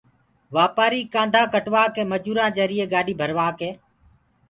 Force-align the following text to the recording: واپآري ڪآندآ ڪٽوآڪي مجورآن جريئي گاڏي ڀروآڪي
واپآري 0.55 1.01
ڪآندآ 1.13 1.41
ڪٽوآڪي 1.53 2.03
مجورآن 2.11 2.51
جريئي 2.57 2.85
گاڏي 2.93 3.13
ڀروآڪي 3.19 3.69